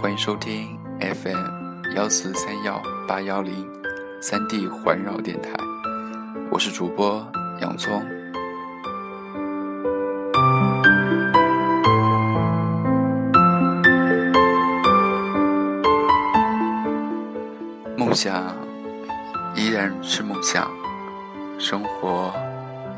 [0.00, 3.68] 欢迎收听 FM 幺四三幺八幺零
[4.22, 5.50] 三 D 环绕电台，
[6.50, 7.22] 我是主播
[7.60, 8.02] 洋葱。
[17.94, 18.56] 梦想
[19.54, 20.66] 依然是梦想，
[21.58, 22.32] 生活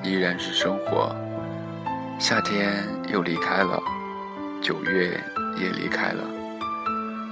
[0.04, 1.12] 依然是生活。
[2.20, 3.82] 夏天又离开了，
[4.62, 5.20] 九月
[5.58, 6.41] 也离开了。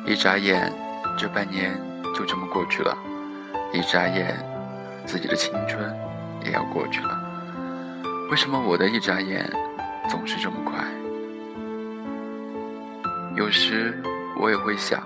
[0.06, 0.72] 一眨眼，
[1.16, 1.78] 这半年
[2.14, 2.96] 就这么过去了；
[3.72, 4.36] 一眨眼，
[5.06, 5.94] 自己的青春
[6.44, 7.20] 也要过去了。
[8.30, 9.48] 为什么我的一眨眼
[10.08, 10.84] 总是这么快？
[13.36, 13.94] 有时
[14.38, 15.02] 我也会想，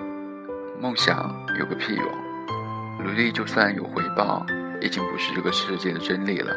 [0.81, 2.07] 梦想有个屁用？
[3.05, 4.47] 努力就算有回报，
[4.81, 6.55] 已经不是这个世界的真理了。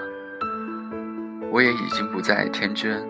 [1.52, 3.04] 我也已经不再天真。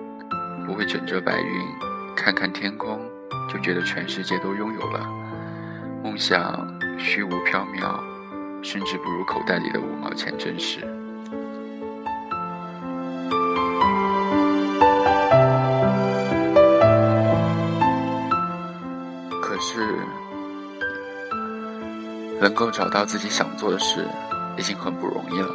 [0.65, 1.65] 不会枕着白云，
[2.13, 2.99] 看看天空，
[3.47, 5.07] 就觉得全世界都拥有了。
[6.03, 6.67] 梦想
[6.99, 7.99] 虚无缥缈，
[8.61, 10.81] 甚至不如口袋里的五毛钱真实。
[19.41, 19.99] 可是，
[22.39, 24.05] 能够找到自己想做的事，
[24.57, 25.49] 已经很不容易了。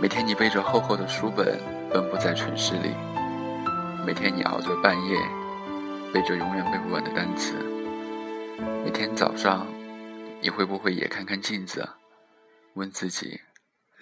[0.00, 1.58] 每天你背着厚厚的书本，
[1.92, 2.90] 奔波在城市里。
[4.04, 5.16] 每天你熬着半夜，
[6.12, 7.54] 背着永远背不完的单词。
[8.84, 9.66] 每天早上，
[10.42, 11.88] 你会不会也看看镜子，
[12.74, 13.40] 问自己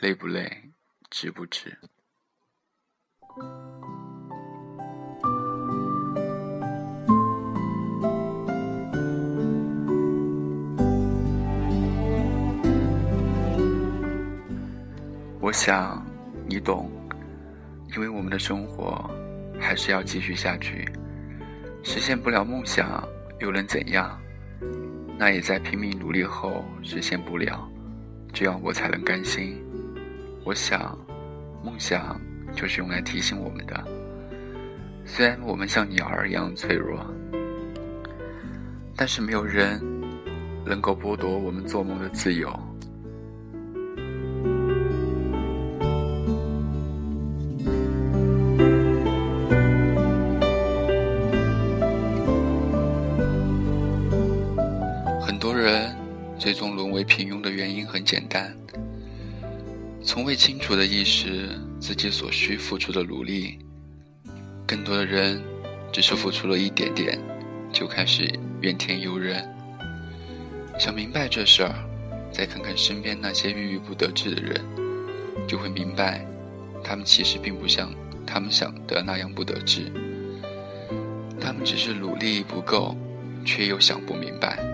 [0.01, 0.51] 累不累，
[1.09, 1.79] 值不值？
[15.41, 16.05] 我想
[16.49, 16.91] 你懂，
[17.95, 19.09] 因为我们的生活。
[19.63, 20.89] 还是要继续下去，
[21.83, 23.03] 实现不了梦想
[23.39, 24.21] 又能怎样？
[25.19, 27.69] 那也在拼命努力后实现不了，
[28.33, 29.63] 这样我才能甘心。
[30.45, 30.99] 我想，
[31.63, 32.19] 梦想
[32.55, 33.85] 就是用来提醒我们的。
[35.05, 37.05] 虽然我们像鸟儿一样脆弱，
[38.97, 39.81] 但是没有人
[40.65, 42.51] 能够剥夺我们做梦的自由。
[55.41, 55.97] 很多人
[56.39, 58.55] 最终沦为平庸的原因很简单，
[60.05, 61.49] 从未清楚的意识
[61.81, 63.59] 自己所需付出的努力。
[64.67, 65.43] 更多的人
[65.91, 67.19] 只是付出了一点点，
[67.73, 68.31] 就开始
[68.61, 69.43] 怨天尤人。
[70.79, 71.75] 想明白这事儿，
[72.31, 74.63] 再看看身边那些郁郁不得志的人，
[75.49, 76.23] 就会明白，
[76.85, 77.91] 他们其实并不像
[78.27, 79.91] 他们想的那样不得志。
[81.41, 82.95] 他们只是努力不够，
[83.43, 84.70] 却又想不明白。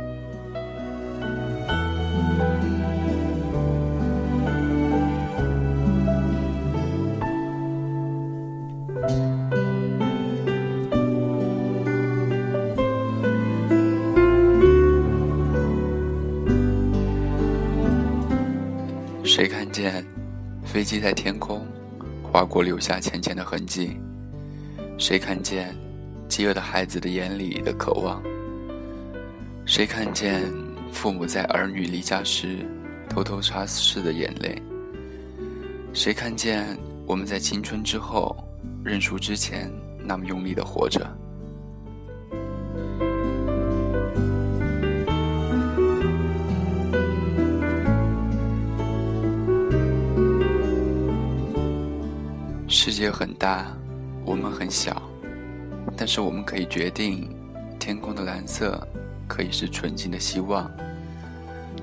[19.87, 20.05] 见
[20.65, 21.65] 飞机在天空
[22.21, 23.97] 划过，留下浅浅的痕迹？
[24.99, 25.73] 谁看见
[26.27, 28.21] 饥饿的孩子的眼里的渴望？
[29.65, 30.43] 谁看见
[30.91, 32.67] 父母在儿女离家时
[33.09, 34.61] 偷偷擦拭的眼泪？
[35.93, 36.77] 谁看见
[37.07, 38.37] 我们在青春之后
[38.85, 39.71] 认输之前
[40.05, 41.07] 那么用力的活着？
[52.89, 53.67] 世界很大，
[54.25, 55.03] 我们很小，
[55.97, 57.29] 但是我们可以决定，
[57.81, 58.81] 天空的蓝色
[59.27, 60.71] 可以是纯净的希望，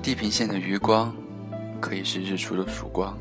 [0.02, 1.14] 地平线的余光
[1.78, 3.14] 可以是日出的曙光。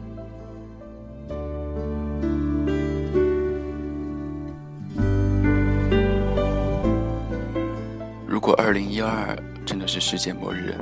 [8.26, 10.74] 如果二零一二真的是世界末日，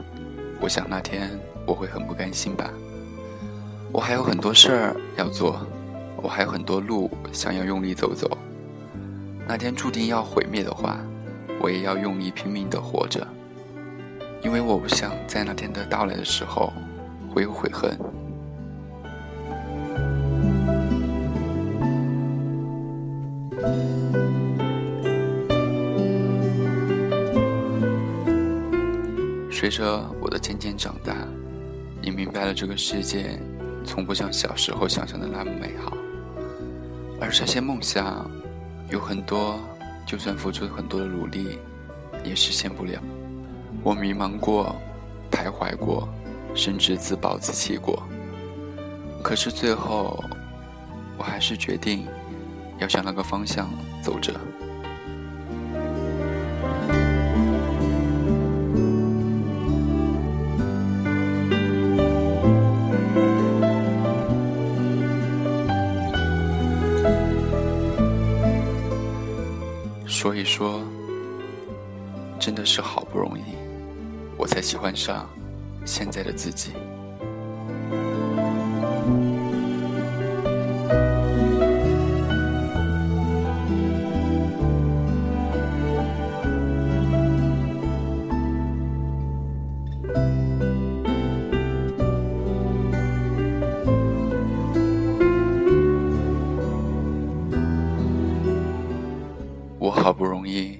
[0.60, 1.32] 我想那天
[1.66, 2.70] 我会很不甘心吧。
[3.92, 5.66] 我还有很多事儿要做。
[6.22, 8.38] 我还有很多路想要用力走走。
[9.48, 11.00] 那天注定要毁灭的话，
[11.60, 13.28] 我也要用力拼命的活着，
[14.44, 16.72] 因为我不想在那天的到来的时候
[17.30, 17.98] 会有悔恨。
[29.52, 31.16] 随着我的渐渐长大，
[32.02, 33.40] 也明白了这个世界
[33.84, 35.96] 从不像小时候想象的那么美好。
[37.22, 38.28] 而这些梦想，
[38.90, 39.60] 有很多，
[40.08, 41.60] 就算付出很多的努力，
[42.24, 43.00] 也实现不了。
[43.84, 44.76] 我迷茫过，
[45.32, 46.10] 徘徊过，
[46.56, 48.02] 甚至自暴自弃过。
[49.22, 50.24] 可是最后，
[51.16, 52.08] 我还是决定
[52.80, 53.70] 要向那个方向
[54.02, 54.34] 走着。
[70.42, 70.82] 你说，
[72.40, 73.44] 真的是好不容易，
[74.36, 75.30] 我才喜欢上
[75.86, 76.72] 现在的自己。
[100.22, 100.78] 不容易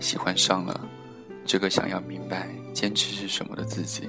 [0.00, 0.80] 喜欢上了
[1.44, 4.08] 这个想要明白坚持是什么的自己。